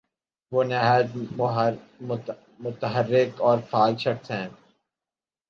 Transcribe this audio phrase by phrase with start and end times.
[0.51, 1.09] وہ نہایت
[2.59, 4.47] متحرک اور فعال شخص ہیں۔